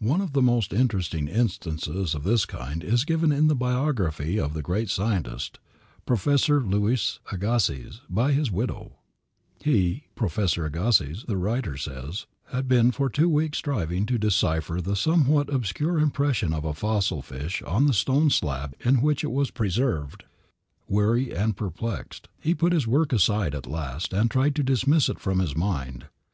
[0.00, 4.52] One of the most interesting instances of this kind is given in the biography of
[4.52, 5.58] the great scientist,
[6.04, 8.98] Professor Louis Agassiz, by his widow:
[9.64, 14.94] "He [Professor Agassiz]," the writer says, "had been for two weeks striving to decipher the
[14.94, 19.50] somewhat obscure impression of a fossil fish on the stone slab in which it was
[19.50, 20.24] preserved.
[20.86, 25.18] Weary and perplexed, he put his work aside at last, and tried to dismiss it
[25.18, 26.08] from his mind.